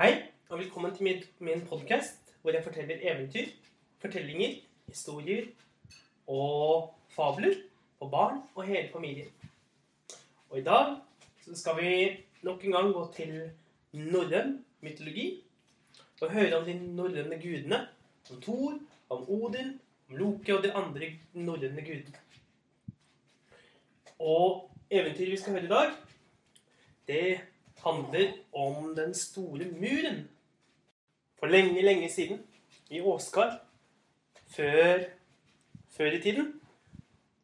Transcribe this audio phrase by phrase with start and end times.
[0.00, 0.14] Hei,
[0.48, 3.50] og velkommen til min, min podkast, hvor jeg forteller eventyr,
[4.00, 4.54] fortellinger,
[4.88, 5.50] historier
[6.24, 7.58] og fabler
[7.98, 9.28] for barn og hele familien.
[10.48, 10.94] Og i dag
[11.44, 11.90] så skal vi
[12.48, 13.34] nok en gang gå til
[13.92, 15.26] norrøn mytologi
[16.22, 17.84] og høre om de norrøne gudene.
[18.30, 18.80] Om Thor,
[19.10, 19.76] om Odin,
[20.08, 22.24] om Loke og de andre norrøne gudene.
[24.16, 25.96] Og eventyret vi skal høre i dag,
[27.12, 27.40] det
[27.84, 30.28] handler om den store muren.
[31.38, 32.42] For lenge, lenge siden,
[32.90, 33.60] i Åsgard,
[34.50, 35.04] før,
[35.90, 36.60] før i tiden,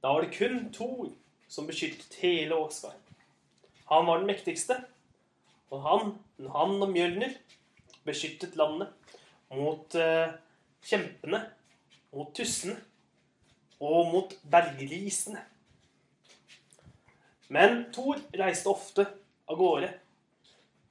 [0.03, 1.13] da var det kun Thor
[1.49, 2.99] som beskyttet hele Åsgard.
[3.91, 4.77] Han var den mektigste,
[5.71, 7.33] og han, han og Mjølner
[8.07, 8.91] beskyttet landet
[9.55, 10.35] mot eh,
[10.87, 11.41] kjempene,
[12.13, 12.77] mot tussene
[13.81, 15.43] og mot bergrisene.
[17.49, 19.07] Men Thor reiste ofte
[19.47, 19.93] av gårde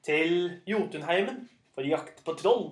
[0.05, 2.65] til Jotunheimen for å jakte på troll.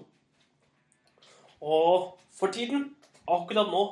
[1.63, 2.91] Og for tiden,
[3.27, 3.83] akkurat nå,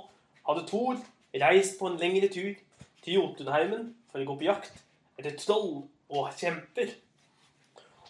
[0.48, 1.00] hadde Thor
[1.42, 2.54] reist på en lengre tur
[3.02, 4.82] til Jotunheimen for å gå på jakt
[5.18, 6.94] etter troll og kjemper.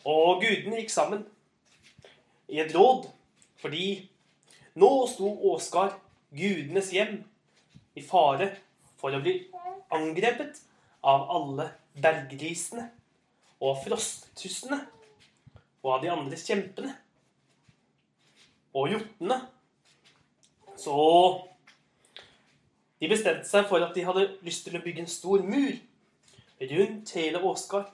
[0.07, 1.25] Og gudene gikk sammen
[2.51, 3.05] i et råd,
[3.61, 3.85] fordi
[4.79, 5.93] nå sto Åsgard,
[6.31, 7.21] gudenes hjem,
[7.95, 8.53] i fare
[8.99, 9.35] for å bli
[9.91, 10.61] angrepet
[11.03, 11.67] av alle
[11.99, 12.85] berggrisene
[13.61, 14.79] og frosttussene
[15.81, 16.93] og av de andre kjempene
[18.77, 19.39] og jotnene.
[20.79, 20.97] Så
[23.01, 25.73] de bestemte seg for at de hadde lyst til å bygge en stor mur
[26.71, 27.89] rundt hele Åsgard.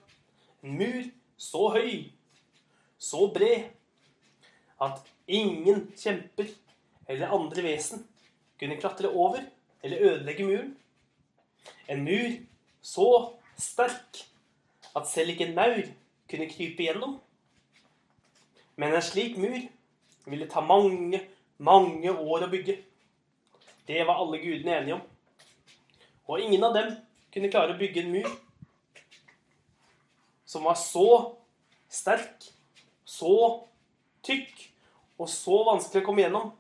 [0.63, 1.07] En mur
[1.39, 2.09] så høy,
[2.99, 3.69] så bred,
[4.83, 6.51] at ingen kjemper
[7.07, 8.03] eller andre vesen
[8.59, 9.41] kunne klatre over
[9.85, 10.73] eller ødelegge muren.
[11.87, 12.35] En mur
[12.81, 13.07] så
[13.57, 14.21] sterk
[14.95, 15.81] at selv ikke en maur
[16.29, 17.17] kunne krype igjennom.
[18.77, 19.57] Men en slik mur
[20.29, 21.21] ville ta mange,
[21.57, 22.77] mange år å bygge.
[23.87, 25.05] Det var alle gudene enige om.
[26.27, 26.93] Og ingen av dem
[27.33, 28.29] kunne klare å bygge en mur
[30.47, 31.07] som var så
[31.91, 32.45] sterk,
[33.03, 33.33] så
[34.23, 34.67] tykk
[35.17, 36.53] og så vanskelig å komme gjennom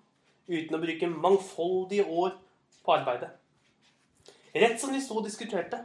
[0.47, 2.33] uten å bruke mangfoldige år
[2.83, 3.31] på arbeidet.
[4.57, 5.83] Rett som de sto og diskuterte,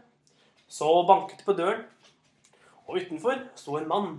[0.71, 1.85] så banket det på døren,
[2.87, 4.13] og utenfor sto en mann.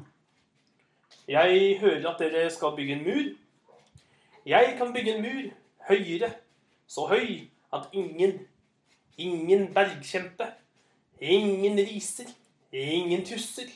[1.27, 3.35] Jeg hører at dere skal bygge en mur.
[4.45, 5.51] Jeg kan bygge en mur
[5.87, 6.33] høyere,
[6.87, 8.47] så høy at ingen,
[9.17, 10.49] ingen bergkjempe,
[11.19, 12.27] ingen riser,
[12.71, 13.71] ingen tusser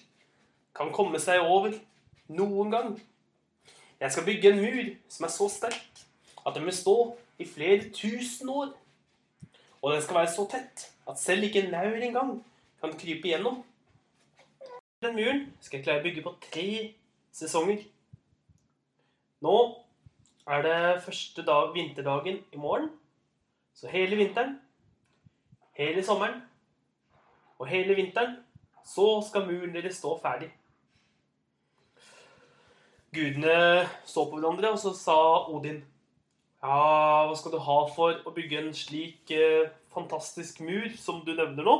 [0.75, 1.71] kan komme seg over
[2.27, 2.91] noen gang.
[3.99, 6.03] Jeg skal bygge en mur som er så sterk
[6.43, 6.97] at den vil stå
[7.39, 8.75] i flere tusen år.
[9.81, 12.37] Og den skal være så tett at selv ikke en maur engang
[12.81, 13.63] kan krype igjennom.
[15.01, 16.69] Den muren skal jeg klare å bygge på tre
[17.37, 17.83] sesonger.
[19.45, 19.57] Nå
[20.47, 22.89] er det første dag, vinterdagen i morgen.
[23.73, 24.55] Så hele vinteren,
[25.77, 26.41] hele sommeren
[27.59, 28.37] og hele vinteren,
[28.85, 30.49] så skal muren deres stå ferdig.
[33.13, 35.19] Gudene så på hverandre, og så sa
[35.53, 35.83] Odin
[36.63, 41.35] Ja, hva skal du ha for å bygge en slik eh, fantastisk mur som du
[41.37, 41.75] nevner nå?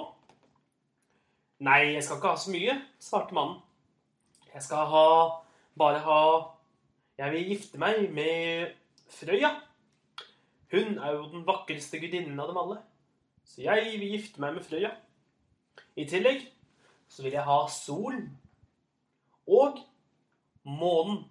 [1.65, 3.57] Nei, jeg skal ikke ha så mye, svarte mannen.
[4.53, 5.07] Jeg skal ha
[5.77, 6.21] bare ha
[7.17, 8.73] Jeg vil gifte meg med
[9.09, 9.49] Frøya.
[10.71, 12.77] Hun er jo den vakreste gudinnen av dem alle.
[13.47, 14.91] Så jeg vil gifte meg med Frøya.
[15.97, 16.43] I tillegg
[17.09, 18.27] så vil jeg ha solen.
[19.47, 19.79] Og
[20.67, 21.23] månen.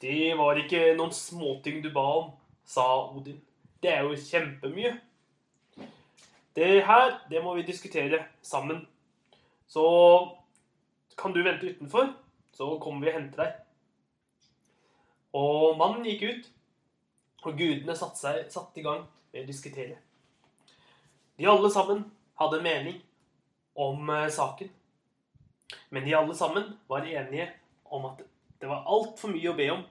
[0.00, 2.30] Det var ikke noen småting du ba om,
[2.64, 3.36] sa Odin.
[3.82, 4.94] Det er jo kjempemye.
[6.56, 8.86] Det her, det må vi diskutere sammen.
[9.68, 9.84] Så
[11.20, 12.14] kan du vente utenfor,
[12.60, 13.52] så kommer vi og henter deg.
[15.40, 16.48] Og mannen gikk ut,
[17.46, 19.96] og gudene satte, seg, i gang med å diskutere.
[21.40, 22.02] De alle sammen
[22.36, 22.98] hadde en mening
[23.80, 24.68] om eh, saken.
[25.88, 27.48] Men de alle sammen var enige
[27.88, 28.20] om at
[28.60, 29.86] det var altfor mye å be om.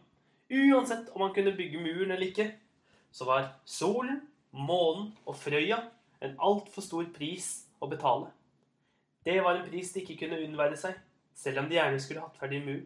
[0.53, 2.51] Uansett om man kunne bygge muren eller ikke,
[3.09, 4.21] så var solen,
[4.53, 5.87] månen og Frøya
[6.21, 7.49] en altfor stor pris
[7.81, 8.29] å betale.
[9.25, 11.01] Det var en pris de ikke kunne unnvære seg,
[11.39, 12.79] selv om de gjerne skulle hatt ferdig MU.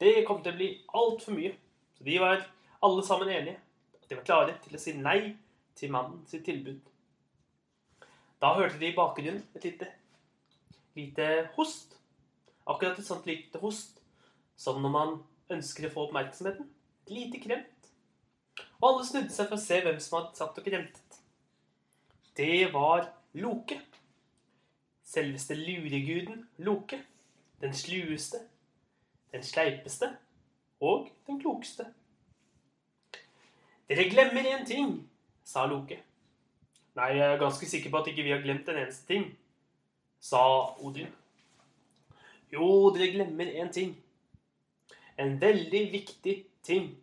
[0.00, 0.68] Det kom til å bli
[0.98, 1.54] altfor mye,
[1.96, 2.42] så de var
[2.84, 3.60] alle sammen enige.
[3.96, 5.20] At de var klare til å si nei
[5.76, 6.82] til mannen sitt tilbud.
[8.42, 9.88] Da hørte de i bakgrunnen et lite,
[10.96, 11.96] lite host.
[12.66, 14.02] Akkurat et sånt lite host
[14.58, 15.16] som når man
[15.56, 16.68] ønsker å få oppmerksomheten.
[17.06, 17.90] Et lite kremt.
[18.80, 21.20] Og alle snudde seg for å se hvem som hadde satt og kremtet.
[22.36, 23.08] Det var
[23.40, 23.80] Loke.
[25.06, 27.00] Selveste lureguden Loke.
[27.60, 28.42] Den slueste.
[29.32, 30.16] den sleipeste
[30.80, 31.86] og den klokeste.
[33.88, 35.10] Dere glemmer én ting,
[35.44, 35.98] sa Loke.
[36.96, 39.26] Nei, jeg er ganske sikker på at ikke vi har glemt en eneste ting,
[40.20, 40.40] sa
[40.80, 41.10] Odin.
[42.52, 43.92] Jo, dere glemmer én ting.
[45.18, 46.96] En veldig viktig ting.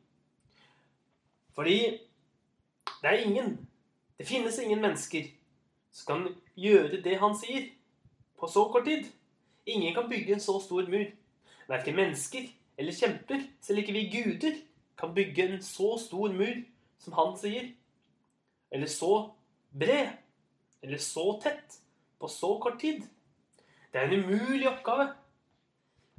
[1.53, 1.77] Fordi
[3.03, 3.55] det er ingen,
[4.17, 5.29] det finnes ingen mennesker
[5.91, 7.69] som kan gjøre det han sier,
[8.43, 9.05] på så kort tid.
[9.65, 11.05] Ingen kan bygge en så stor mur.
[11.69, 14.57] Verken mennesker eller kjemper, selv ikke vi guder,
[14.99, 16.57] kan bygge en så stor mur
[16.99, 17.69] som han sier.
[18.71, 19.31] Eller så
[19.71, 20.11] bred.
[20.83, 21.79] Eller så tett.
[22.19, 23.07] På så kort tid.
[23.93, 25.13] Det er en umulig oppgave.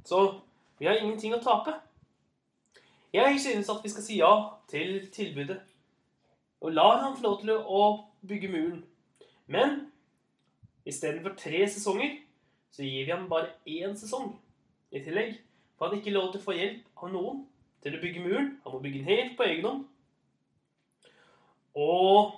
[0.05, 0.39] Så
[0.79, 1.77] vi har ingenting å tape.
[3.13, 4.33] Jeg synes at vi skal si ja
[4.71, 5.61] til tilbudet.
[6.61, 7.83] Og lar han få lov til å
[8.25, 8.85] bygge muren.
[9.45, 9.91] Men
[10.85, 12.19] istedenfor tre sesonger,
[12.71, 14.33] så gir vi ham bare én sesong
[14.91, 15.37] i tillegg.
[15.75, 17.43] For han ikke lov til å få hjelp av noen
[17.83, 18.53] til å bygge muren.
[18.63, 19.83] Han må bygge den helt på egen hånd.
[21.75, 22.35] Og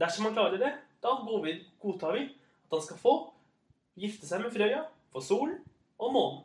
[0.00, 0.72] dersom han klarer det,
[1.04, 1.14] da
[1.44, 3.14] vi, godtar vi at han skal få
[4.00, 4.82] gifte seg med Frøya
[5.14, 5.60] for solen
[6.00, 6.42] og månen.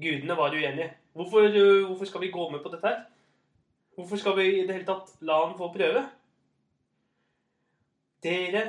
[0.00, 0.94] Gudene var uenige.
[1.12, 1.46] Hvorfor,
[1.86, 3.02] hvorfor skal vi gå med på dette her?
[3.94, 6.06] Hvorfor skal vi i det hele tatt la han få prøve?
[8.24, 8.62] Dere,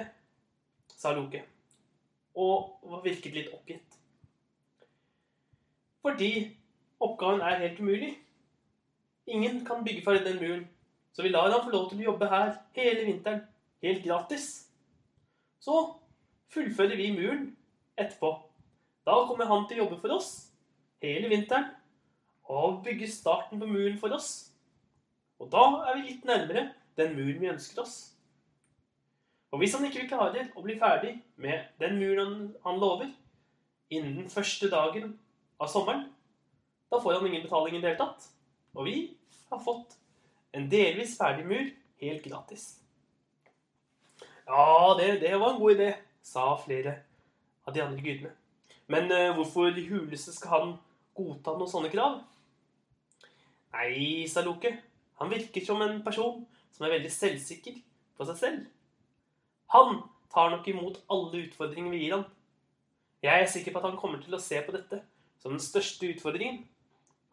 [1.02, 1.42] sa Loke,
[2.38, 3.98] og virket litt oppgitt.
[6.02, 6.32] Fordi
[7.02, 8.12] oppgaven er helt umulig.
[9.30, 10.68] Ingen kan bygge ferdig den muren,
[11.14, 13.42] så vi lar han få lov til å jobbe her hele vinteren,
[13.84, 14.48] helt gratis.
[15.62, 15.76] Så
[16.54, 17.52] fullfører vi muren
[17.98, 18.32] etterpå.
[19.06, 20.32] Da kommer han til å jobbe for oss
[21.02, 21.70] hele vinteren
[22.52, 24.52] og bygge starten på muren for oss.
[25.42, 28.11] Og da er vi litt nærmere den muren vi ønsker oss.
[29.52, 33.10] Og hvis han ikke klarer å bli ferdig med den muren han lover,
[33.92, 35.18] innen den første dagen
[35.60, 36.06] av sommeren,
[36.92, 38.30] da får han ingen betaling i det hele tatt.
[38.76, 38.96] Og vi
[39.52, 39.98] har fått
[40.56, 41.66] en delvis ferdig mur
[42.02, 42.70] helt gratis.
[44.48, 45.90] Ja, det, det var en god idé,
[46.24, 46.96] sa flere
[47.68, 48.34] av de andre gudene.
[48.92, 50.74] Men uh, hvorfor i huleste skal han
[51.16, 52.22] godta noen sånne krav?
[53.72, 54.74] Nei, sa Loke.
[55.22, 56.42] Han virker som en person
[56.74, 57.78] som er veldig selvsikker
[58.18, 58.64] på seg selv.
[59.72, 60.02] Han
[60.32, 62.28] tar nok imot alle utfordringer vi gir ham.
[63.24, 65.02] Jeg er sikker på at han kommer til å se på dette
[65.42, 66.64] som den største utfordringen.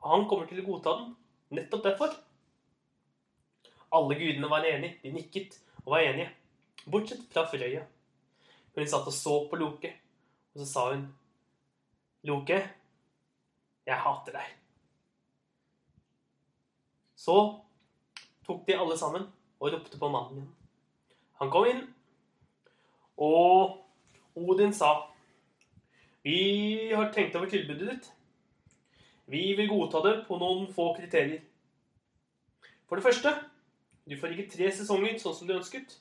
[0.03, 1.15] Og han kommer til å godta den
[1.59, 2.17] nettopp derfor.
[3.95, 4.99] Alle gudene var enige.
[5.03, 6.31] De nikket og var enige.
[6.89, 7.87] Bortsett fra Frøya.
[8.79, 9.91] Hun satt og så på Loke,
[10.55, 11.09] og så sa hun
[12.29, 12.59] Loke,
[13.89, 14.53] jeg hater deg.
[17.19, 17.35] Så
[18.47, 19.27] tok de alle sammen
[19.59, 20.49] og ropte på mannen min.
[21.43, 21.83] Han kom inn,
[23.19, 23.85] og
[24.39, 24.95] Odin sa
[26.23, 28.13] Vi har tenkt over tilbudet ditt.
[29.27, 31.41] Vi vil godta det på noen få kriterier.
[32.89, 33.35] For det første,
[34.09, 35.99] du får ikke tre sesonger sånn som du ønsket.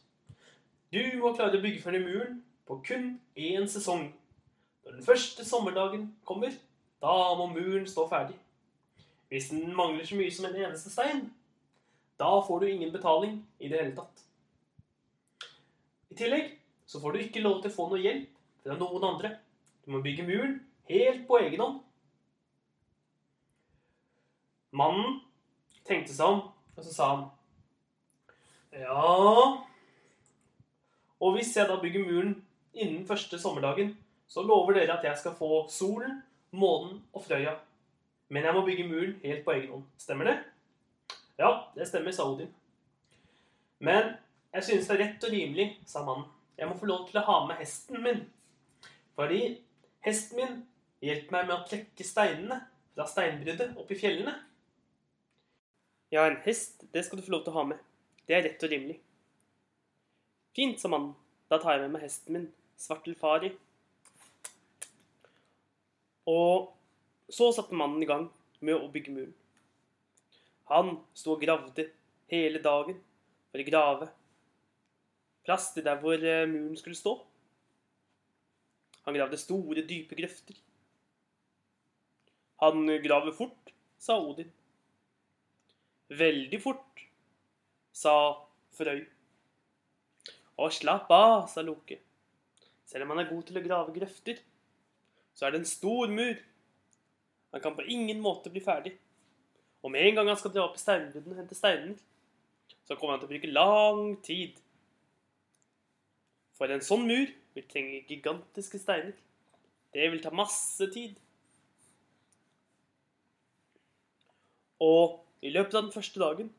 [0.94, 4.08] Du må klare å bygge ferdig muren på kun én sesong.
[4.86, 6.54] Når den første sommerdagen kommer,
[7.04, 8.38] da må muren stå ferdig.
[9.28, 11.26] Hvis den mangler så mye som en eneste stein,
[12.20, 14.24] da får du ingen betaling i det hele tatt.
[16.10, 16.57] I tillegg
[16.88, 18.32] så får du ikke lov til å få noe hjelp
[18.64, 19.34] fra noen andre.
[19.84, 20.58] Du må bygge muren
[20.90, 21.82] helt på egen hånd.
[24.78, 25.22] Mannen
[25.88, 26.42] tenkte seg om,
[26.76, 27.22] og så sa han
[28.76, 29.06] Ja
[31.24, 32.36] Og hvis jeg da bygger muren
[32.78, 33.96] innen første sommerdagen,
[34.28, 36.20] så lover dere at jeg skal få solen,
[36.52, 37.56] månen og Frøya.
[38.30, 39.86] Men jeg må bygge muren helt på egen hånd.
[39.98, 40.38] Stemmer det?
[41.40, 42.52] Ja, det stemmer, sa Odin.
[43.80, 44.16] Men
[44.54, 46.28] jeg synes det er rett og rimelig, sa mannen.
[46.58, 48.24] Jeg må få lov til å ha med hesten min.
[49.18, 49.42] Fordi
[50.06, 50.56] hesten min
[51.06, 52.60] hjelper meg med å trekke steinene
[52.96, 54.34] fra steinbruddet opp i fjellene.
[56.14, 57.82] Ja, en hest, det skal du få lov til å ha med.
[58.26, 58.98] Det er rett og rimelig.
[60.58, 61.14] Fint, sa mannen.
[61.48, 62.48] Da tar jeg med meg hesten min,
[62.78, 63.54] Svartelfari.
[66.28, 66.74] Og
[67.32, 68.26] så satte mannen i gang
[68.60, 69.36] med å bygge muren.
[70.72, 71.88] Han sto og gravde
[72.32, 72.98] hele dagen
[73.52, 74.10] for å grave
[75.48, 77.16] plass til der hvor eh, muren skulle stå.
[79.08, 80.58] Han gravde store, dype grøfter.
[82.60, 84.50] Han graver fort, sa Odin.
[86.10, 87.06] Veldig fort,
[87.96, 88.14] sa
[88.76, 89.06] Frøy.
[90.58, 92.00] Og slapp av, sa Loke.
[92.88, 94.40] Selv om han er god til å grave grøfter,
[95.38, 96.38] så er det en stor mur.
[97.54, 98.96] Han kan på ingen måte bli ferdig.
[99.86, 102.00] Og med en gang han skal dra opp i steinbruddene og hente steiner,
[102.88, 104.58] så kommer han til å bruke lang tid.
[106.58, 109.16] For en sånn mur vil trenge gigantiske steiner.
[109.94, 111.18] Det vil ta masse tid.
[114.84, 116.50] Og i løpet av den første dagen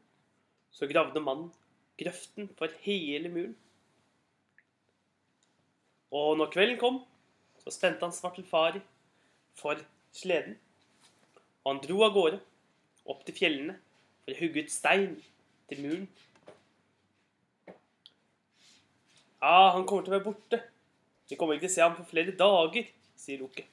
[0.74, 1.50] så gravde mannen
[1.98, 3.56] grøften for hele muren.
[6.14, 7.00] Og når kvelden kom,
[7.60, 8.80] så spente han Svartelfari
[9.58, 9.80] for
[10.14, 10.56] sleden.
[11.64, 12.38] Og han dro av gårde
[13.08, 13.74] opp til fjellene
[14.22, 15.18] for å hugge ut stein
[15.68, 16.06] til muren.
[19.40, 20.58] Ja, han kommer til å være borte.
[21.30, 23.64] Vi kommer ikke til å se ham på flere dager, sier Loke.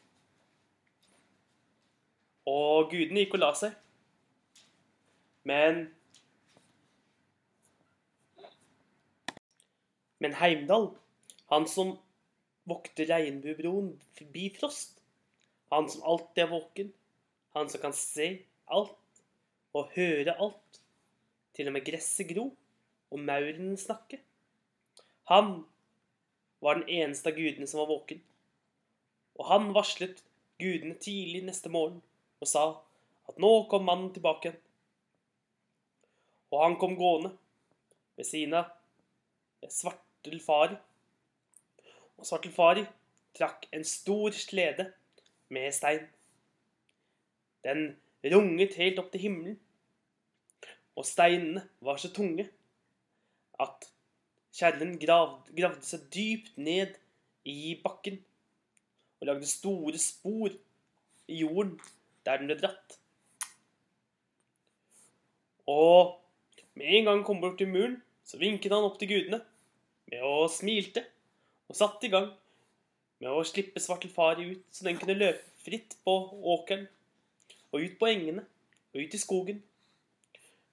[2.46, 3.78] Og gudene gikk og la seg.
[5.46, 5.88] Men
[10.24, 10.88] Men Heimdal,
[11.52, 11.98] han som
[12.66, 15.02] vokter regnbuebroen forbi Frost,
[15.74, 16.94] han som alltid er våken,
[17.54, 18.30] han som kan se
[18.66, 19.20] alt
[19.76, 20.80] og høre alt,
[21.54, 22.48] til og med gresset gro
[23.12, 24.22] og maurene snakke.
[25.32, 25.66] Han
[26.60, 28.22] var den eneste av gudene som var våken.
[29.36, 30.22] Og han varslet
[30.62, 32.02] gudene tidlig neste morgen
[32.44, 32.66] og sa
[33.30, 34.54] at nå kom mannen tilbake.
[36.54, 37.34] Og han kom gående
[38.16, 38.70] ved siden av
[39.72, 40.78] Svartelfari.
[42.16, 42.86] Og Svartelfari
[43.36, 44.92] trakk en stor slede
[45.50, 46.06] med stein.
[47.66, 49.58] Den runget helt opp til himmelen,
[50.96, 52.46] og steinene var så tunge
[53.60, 53.90] at
[54.56, 56.96] kjerren gravde, gravde seg dypt ned
[57.46, 58.22] i bakken
[59.20, 60.54] og lagde store spor
[61.28, 61.76] i jorden
[62.26, 62.96] der den ble dratt.
[65.70, 66.16] Og
[66.78, 69.42] med en gang han kom bort til muren, så vinket han opp til gudene
[70.12, 71.06] med å smilte
[71.70, 72.32] og satte i gang
[73.22, 76.14] med å slippe Svartelfari ut, så den kunne løpe fritt på
[76.56, 76.86] åkeren
[77.72, 78.44] og ut på engene
[78.94, 79.62] og ut i skogen,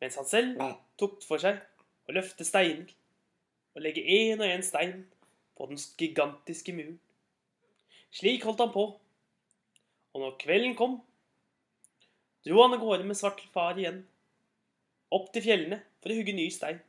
[0.03, 0.61] mens han selv
[1.01, 1.61] tok for seg
[2.09, 2.91] å løfte steiner
[3.75, 5.07] og legge én og én stein
[5.57, 6.99] på den gigantiske muren.
[8.12, 8.85] Slik holdt han på,
[10.12, 10.99] og når kvelden kom,
[12.45, 14.02] dro han av gårde med svart far igjen,
[15.12, 16.81] opp til fjellene for å hugge ny stein.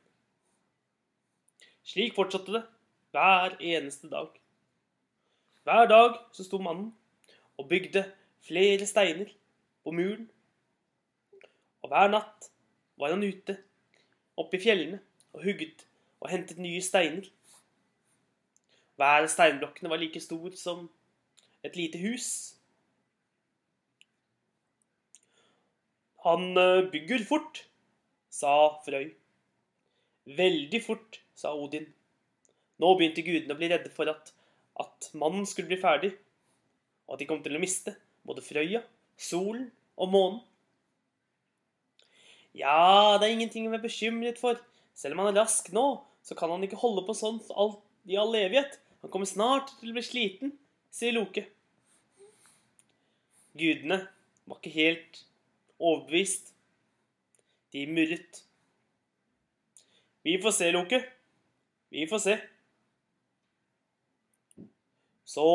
[1.87, 2.63] Slik fortsatte det
[3.13, 4.31] hver eneste dag.
[5.63, 6.91] Hver dag så sto mannen
[7.59, 8.03] og bygde
[8.43, 9.31] flere steiner
[9.83, 10.25] på muren.
[11.83, 12.49] Og hver natt
[12.99, 13.57] var han ute
[14.39, 14.99] oppe i fjellene
[15.35, 15.85] og hugget
[16.23, 17.27] og hentet nye steiner.
[18.97, 20.85] Hver av steinblokkene var like stor som
[21.65, 22.27] et lite hus.
[26.23, 27.65] Han eh, bygger fort,
[28.31, 28.53] sa
[28.85, 29.09] Frøy.
[30.37, 31.89] Veldig fort, sa Odin.
[32.79, 34.31] Nå begynte gudene å bli redde for at,
[34.79, 36.13] at mannen skulle bli ferdig,
[37.07, 38.81] og at de kom til å miste både Frøya,
[39.19, 39.67] solen
[39.99, 40.39] og månen.
[42.55, 44.59] Ja, det er ingenting å være bekymret for.
[44.95, 45.85] Selv om han er rask nå,
[46.23, 47.41] så kan han ikke holde på sånn
[48.07, 48.79] i all evighet.
[49.03, 50.55] Han kommer snart til å bli sliten,
[50.93, 51.43] sier Loke.
[53.59, 53.99] Gudene
[54.47, 55.19] var ikke helt
[55.77, 56.53] overbevist.
[57.75, 58.43] De murret.
[60.23, 61.01] Vi får se, Loke.
[61.91, 62.37] Vi får se.
[65.27, 65.45] Så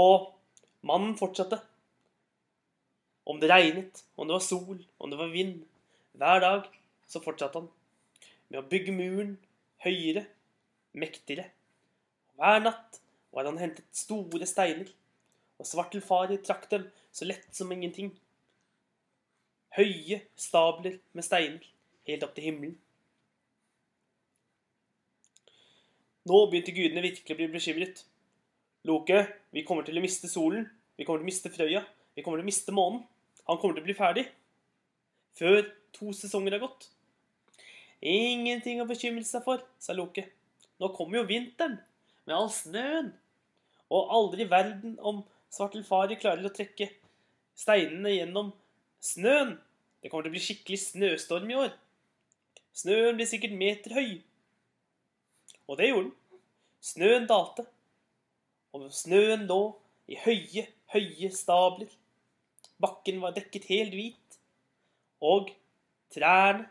[0.85, 1.63] mannen fortsatte.
[3.29, 5.63] Om det regnet, om det var sol, om det var vind.
[6.19, 6.69] Hver dag
[7.09, 7.69] så fortsatte han
[8.49, 9.37] med å bygge muren
[9.85, 10.25] høyere
[10.97, 11.51] mektigere.
[12.39, 13.01] Hver natt
[13.35, 14.89] var han hentet store steiner,
[15.59, 18.13] og svartelfarer trakk dem så lett som ingenting.
[19.75, 21.67] Høye stabler med steiner
[22.09, 22.77] helt opp til himmelen.
[26.29, 28.03] Nå begynte gudene virkelig å bli bekymret.
[28.89, 30.67] Loke, vi kommer til å miste solen,
[30.97, 31.83] vi kommer til å miste Frøya,
[32.15, 33.03] vi kommer til å miste månen.
[33.49, 34.27] Han kommer til å bli ferdig
[35.39, 35.63] før
[35.95, 36.89] to sesonger er gått.
[38.05, 40.27] Ingenting å bekymre seg for, sa Loke.
[40.79, 41.79] Nå kommer jo vinteren
[42.29, 43.13] med all snøen.
[43.89, 46.91] Og aldri i verden om Svartelfari klarer å trekke
[47.57, 48.53] steinene gjennom
[49.03, 49.57] snøen.
[50.03, 51.73] Det kommer til å bli skikkelig snøstorm i år.
[52.77, 54.19] Snøen blir sikkert meter høy.
[55.67, 56.43] Og det gjorde den.
[56.85, 57.65] Snøen dalte.
[58.77, 59.63] Og snøen lå
[60.09, 61.91] i høye, høye stabler.
[62.79, 64.39] Bakken var dekket helt hvit.
[65.25, 65.51] Og
[66.15, 66.69] trærne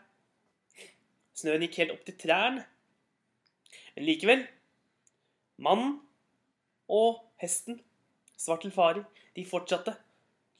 [1.38, 2.64] Snøen gikk helt opp til trærne.
[3.98, 4.42] Men likevel
[5.58, 5.96] Mannen
[6.86, 7.80] og hesten,
[8.38, 9.00] Svartelfari,
[9.34, 9.96] de fortsatte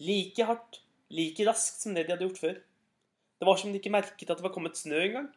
[0.02, 0.80] like hardt,
[1.14, 2.58] like raskt som det de hadde gjort før.
[3.38, 5.30] Det var som de ikke merket at det var kommet snø engang.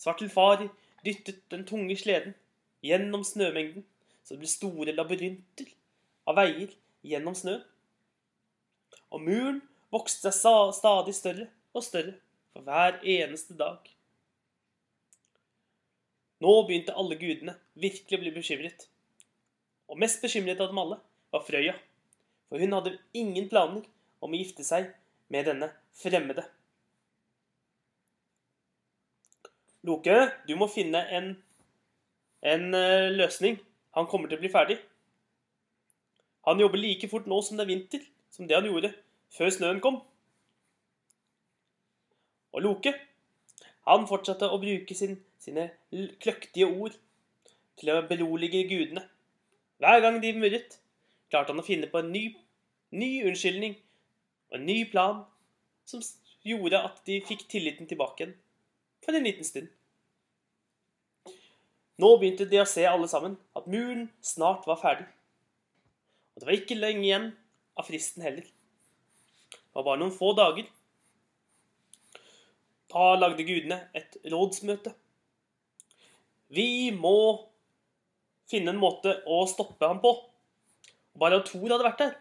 [0.00, 0.70] Svartelfari
[1.04, 2.32] dyttet den tunge sleden
[2.80, 3.84] gjennom snømengden,
[4.24, 5.68] så det ble store labyrinter
[6.24, 6.72] av veier
[7.04, 7.66] gjennom snøen.
[9.12, 9.60] Og muren
[9.92, 12.16] vokste seg stadig større og større
[12.54, 13.91] for hver eneste dag.
[16.42, 18.88] Nå begynte alle gudene virkelig å bli bekymret.
[19.92, 20.98] Og mest bekymret av dem alle
[21.32, 21.76] var Frøya,
[22.48, 23.86] for hun hadde ingen planer
[24.22, 24.90] om å gifte seg
[25.32, 26.44] med denne fremmede.
[29.86, 30.14] Loke,
[30.46, 31.32] du må finne en,
[32.46, 33.58] en eh, løsning.
[33.98, 34.76] Han kommer til å bli ferdig.
[36.46, 38.92] Han jobber like fort nå som det er vinter, som det han gjorde
[39.34, 40.00] før snøen kom.
[42.52, 42.94] Og Loke,
[43.88, 45.70] han fortsatte å bruke sin, sine
[46.22, 46.94] kløktige ord
[47.80, 49.02] til å berolige gudene.
[49.82, 50.78] Hver gang de murret,
[51.32, 52.24] klarte han å finne på en ny,
[52.94, 53.74] ny unnskyldning
[54.52, 55.22] og en ny plan
[55.88, 56.02] som
[56.46, 58.36] gjorde at de fikk tilliten tilbake igjen
[59.02, 59.70] for en liten stund.
[62.02, 65.08] Nå begynte de å se alle sammen at muren snart var ferdig.
[66.32, 67.28] Og det var ikke lenge igjen
[67.78, 68.46] av fristen heller.
[68.46, 70.66] Det var bare noen få dager.
[72.92, 74.94] Da lagde gudene et rådsmøte.
[76.52, 77.16] Vi må
[78.50, 80.12] finne en måte å stoppe ham på.
[81.16, 82.14] Bare Thor hadde vært der,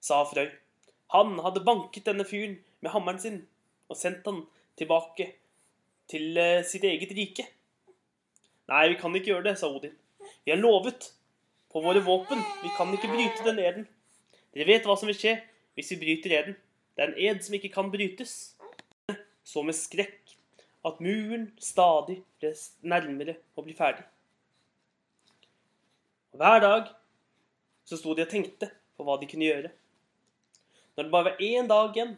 [0.00, 0.48] sa Frøy.
[1.12, 3.40] Han hadde banket denne fyren med hammeren sin
[3.90, 4.44] og sendt han
[4.78, 5.26] tilbake
[6.10, 7.46] til eh, sitt eget rike.
[8.70, 9.96] Nei, vi kan ikke gjøre det, sa Odin.
[10.46, 11.10] Vi har lovet
[11.72, 12.40] på våre våpen.
[12.62, 13.88] Vi kan ikke bryte den eden.
[14.54, 15.36] Dere vet hva som vil skje
[15.76, 16.56] hvis vi bryter eden.
[16.94, 18.54] Det er en ed som ikke kan brytes.
[19.44, 20.36] Så med skrekk
[20.86, 24.04] at muren stadig ble nærmere å bli ferdig.
[26.32, 26.90] Og hver dag
[27.84, 29.72] så sto de og tenkte på hva de kunne gjøre.
[30.96, 32.14] Når det bare var én dag igjen,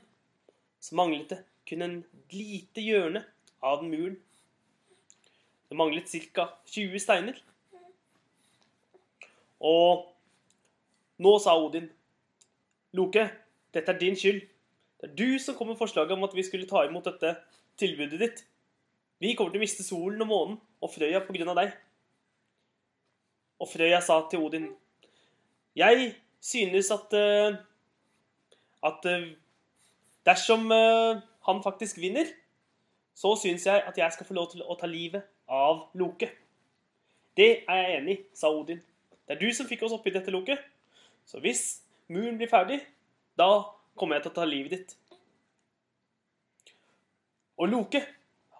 [0.83, 1.97] så manglet det kun en
[2.33, 3.25] lite hjørne
[3.63, 4.17] av den muren.
[5.71, 6.49] Det manglet ca.
[6.69, 7.39] 20 steiner.
[9.63, 10.09] Og
[11.23, 11.87] nå sa Odin
[12.99, 13.29] Loke,
[13.73, 14.43] dette er din skyld.
[15.01, 17.37] Det er du som kom med forslaget om at vi skulle ta imot dette
[17.81, 18.43] tilbudet ditt.
[19.23, 21.75] Vi kommer til å miste solen og månen og Frøya på grunn av deg.
[23.63, 24.73] Og Frøya sa til Odin
[25.79, 26.09] Jeg
[26.43, 27.61] synes at eh,
[28.83, 29.29] at eh,
[30.27, 32.27] dersom eh, han faktisk vinner,
[33.15, 36.29] så syns jeg at jeg skal få lov til å ta livet av Loke.
[37.37, 38.83] Det er jeg enig i, sa Odin.
[39.27, 40.57] Det er du som fikk oss oppi dette, Loke.
[41.27, 42.81] Så hvis muren blir ferdig,
[43.39, 43.63] da
[43.95, 44.97] kommer jeg til å ta livet ditt.
[47.63, 48.03] Og Loke,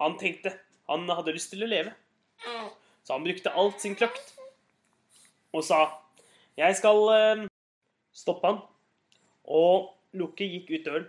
[0.03, 0.55] han tenkte
[0.91, 1.95] han hadde lyst til å leve.
[3.03, 4.35] Så han brukte alt sin kløkt
[5.53, 5.83] og sa
[6.59, 7.43] jeg skal eh,
[8.17, 8.61] stoppe han.
[9.49, 11.07] Og Loke gikk ut døren.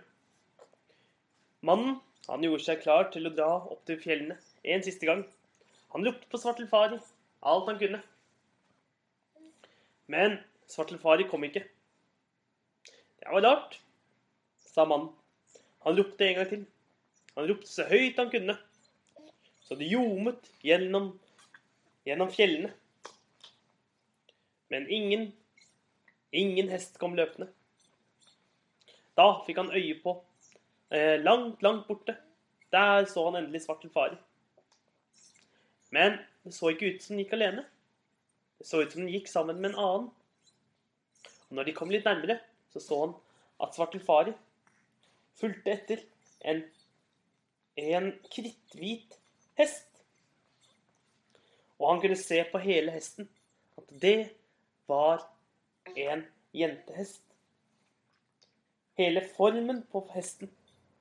[1.64, 5.24] Mannen han gjorde seg klar til å dra opp til fjellene en siste gang.
[5.92, 6.96] Han ropte på Svartelfari
[7.44, 8.00] alt han kunne.
[10.08, 10.38] Men
[10.72, 11.64] Svartelfari kom ikke.
[13.20, 13.78] Det var rart,
[14.72, 15.12] sa mannen.
[15.84, 16.64] Han ropte en gang til.
[17.36, 18.56] Han ropte så høyt han kunne,
[19.64, 21.12] så det ljomet gjennom,
[22.04, 22.72] gjennom fjellene.
[24.68, 25.30] Men ingen,
[26.30, 27.48] ingen hest kom løpende.
[29.16, 30.18] Da fikk han øye på,
[30.90, 32.16] eh, langt, langt borte.
[32.72, 34.16] Der så han endelig Svartelfari.
[35.90, 37.64] Men det så ikke ut som den gikk alene.
[38.58, 40.08] Det så ut som den gikk sammen med en annen.
[41.48, 42.40] Og når de kom litt nærmere,
[42.72, 43.14] så så han
[43.62, 44.34] at Svartelfari
[45.38, 46.02] fulgte etter
[46.44, 46.64] en,
[47.76, 49.20] en kritthvit
[49.58, 49.88] hest.
[51.78, 53.28] Og han kunne se på hele hesten
[53.78, 54.18] at det
[54.88, 55.24] var
[55.96, 57.22] en jentehest.
[58.98, 60.50] Hele formen på hesten,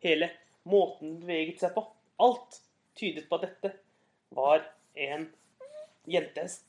[0.02, 0.32] hele
[0.64, 1.86] måten den beveget seg på,
[2.20, 2.62] alt
[2.98, 3.74] tydet på at dette
[4.34, 4.66] var
[4.98, 5.28] en
[6.10, 6.66] jentehest.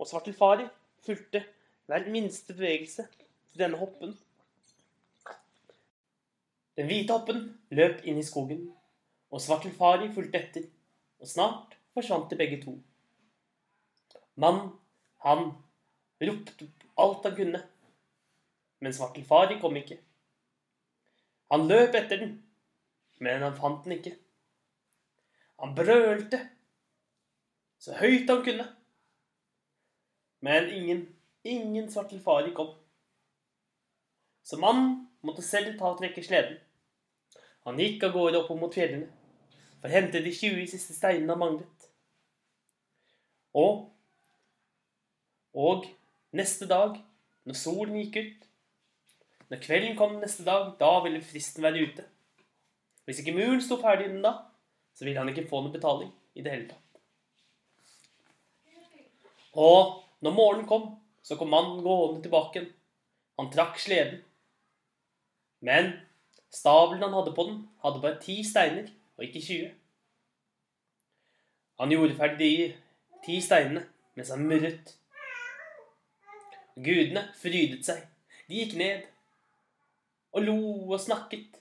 [0.00, 0.64] Og Svartelfari
[1.04, 1.44] fulgte
[1.90, 3.04] hver minste bevegelse
[3.52, 4.14] til denne hoppen.
[6.78, 7.42] Den hvite hoppen
[7.76, 8.70] løp inn i skogen,
[9.30, 10.68] og Svartelfari fulgte etter,
[11.20, 12.76] og snart forsvant de begge to.
[14.40, 14.72] Mannen,
[15.24, 15.52] han
[16.22, 17.60] ropte alt han kunne,
[18.80, 20.00] men Svartelfari kom ikke.
[21.50, 22.34] Han løp etter den,
[23.20, 24.16] men han fant den ikke.
[25.60, 26.40] Han brølte
[27.80, 28.66] så høyt han kunne.
[30.44, 31.06] Men ingen,
[31.44, 32.74] ingen Svartelfari kom.
[34.42, 36.58] Så mannen måtte selv ta og trekke sleden.
[37.68, 39.19] Han gikk av gårde opp mot fjellene
[39.80, 41.88] for å hente de 20 siste steinene han manglet.
[43.56, 43.88] Og
[45.50, 45.82] Og
[46.30, 46.94] neste dag,
[47.42, 48.44] når solen gikk ut,
[49.50, 52.04] når kvelden kom neste dag, da ville fristen være ute.
[53.02, 54.36] Hvis ikke muren sto ferdig innen da,
[54.94, 57.00] så ville han ikke få noe betaling i det hele tatt.
[59.58, 60.86] Og når morgenen kom,
[61.26, 62.70] så kom mannen gående tilbake igjen.
[63.40, 64.22] Han trakk sleden.
[65.66, 65.92] Men
[66.54, 68.86] stabelen han hadde på den, hadde bare ti steiner,
[69.20, 69.70] og ikke 20.
[71.80, 72.68] Han gjorde ferdig de
[73.24, 73.84] ti steinene
[74.16, 74.94] mens han murret.
[76.80, 78.00] Gudene frydet seg.
[78.48, 79.04] De gikk ned
[80.32, 80.56] og lo
[80.88, 81.58] og snakket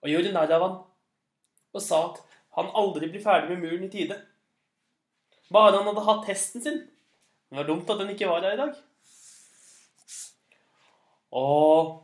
[0.00, 0.78] og gjorde narr av ham
[1.72, 2.22] og sa at
[2.56, 4.16] han aldri blir ferdig med muren i tide.
[5.52, 6.82] Bare han hadde hatt hesten sin.
[7.52, 8.74] Det var dumt at den ikke var der i dag.
[11.36, 12.02] Og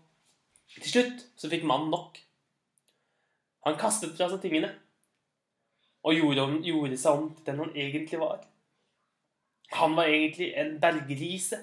[0.77, 2.21] til slutt så fikk mannen nok.
[3.69, 4.71] Han kastet fra seg tingene
[6.09, 8.39] og gjorde, om, gjorde seg om til den han egentlig var.
[9.77, 11.59] Han var egentlig en bergrise,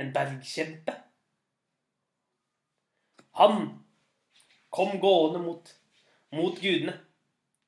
[0.00, 0.94] en bergkjempe.
[3.36, 3.58] Han
[4.72, 5.68] kom gående mot,
[6.32, 6.96] mot gudene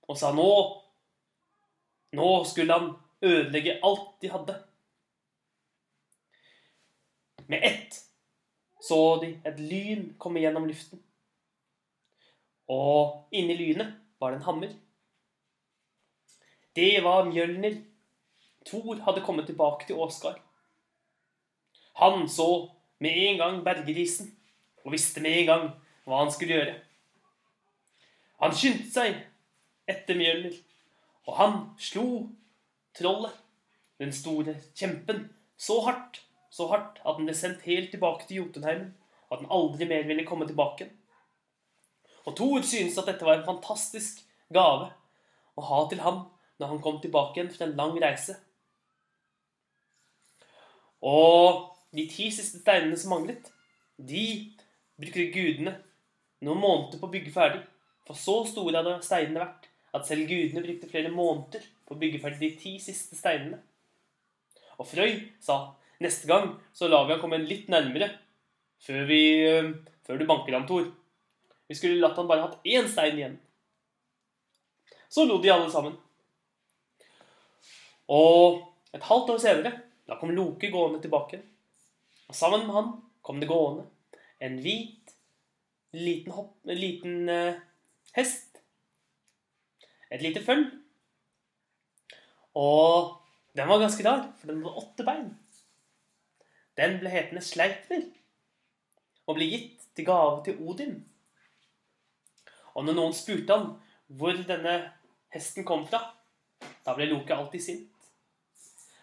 [0.09, 0.53] og sa nå
[2.13, 2.91] Nå skulle han
[3.25, 4.55] ødelegge alt de hadde.
[7.49, 7.97] Med ett
[8.85, 11.01] så de et lyn komme gjennom luften.
[12.73, 14.73] Og inni lynet var det en hammer.
[16.77, 17.83] Det var Mjølner.
[18.65, 20.39] Thor hadde kommet tilbake til Åsgard.
[22.01, 22.71] Han så
[23.03, 24.31] med en gang bergerisen
[24.85, 25.67] og visste med en gang
[26.07, 26.77] hva han skulle gjøre.
[28.43, 29.19] Han skyndte seg
[29.91, 30.55] etter Mjølner,
[31.29, 32.07] og han slo
[32.97, 33.35] trollet,
[34.03, 36.19] den store kjempen, så hardt,
[36.51, 38.91] så hardt at den ble sendt helt tilbake til Jotunheimen,
[39.31, 40.89] at den aldri mer ville komme tilbake.
[42.27, 44.91] Og Thor synes at dette var en fantastisk gave
[45.59, 46.25] å ha til ham
[46.61, 48.37] når han kom tilbake igjen fra en lang reise.
[51.03, 53.51] Og de ti siste steinene som manglet,
[53.99, 54.53] de
[55.01, 55.75] brukte gudene
[56.43, 57.63] noen måneder på å bygge ferdig.
[58.07, 62.23] For så store hadde steinene vært at selv gudene brukte flere måneder på å bygge
[62.23, 63.59] ferdig de ti siste steinene.
[64.79, 68.09] Og Frøy sa neste gang så lar vi han komme litt nærmere
[68.83, 69.23] før, vi,
[70.07, 70.89] før du banker ham, Thor.
[71.73, 73.39] Vi skulle latt han bare hatt én stein igjen.
[75.09, 75.97] Så lo de alle sammen.
[78.13, 78.61] Og
[78.93, 79.73] et halvt år senere
[80.05, 81.41] da kom Loke gående tilbake.
[82.29, 82.91] Og sammen med han
[83.25, 83.87] kom det gående
[84.43, 85.15] en hvit,
[85.97, 87.55] liten, hopp, liten uh,
[88.19, 88.59] hest
[90.13, 90.67] et lite føll.
[92.59, 93.15] Og
[93.57, 95.31] den var ganske rar, for den hadde åtte bein.
[96.77, 98.05] Den ble hetende Sleipner
[99.25, 100.99] og ble gitt til gave til Odin.
[102.75, 103.73] Og når noen spurte han
[104.13, 104.75] hvor denne
[105.33, 106.03] hesten kom fra,
[106.85, 108.07] da ble Loke alltid sint.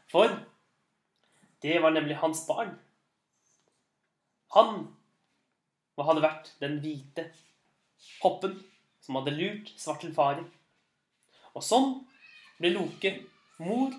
[0.09, 0.31] For
[1.63, 2.71] det var nemlig hans barn.
[4.55, 4.87] Han
[5.99, 7.27] hadde vært den hvite
[8.23, 8.55] hoppen
[9.03, 10.47] som hadde lurt svartelfaren.
[11.53, 11.89] og sånn
[12.59, 13.11] ble Loke
[13.59, 13.91] mor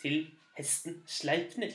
[0.00, 0.24] til
[0.56, 1.74] hesten Sleipner.